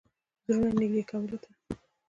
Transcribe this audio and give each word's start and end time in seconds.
زړونو 0.45 0.73
نېږدې 0.79 1.03
کولو 1.09 1.37
ته. 1.43 1.49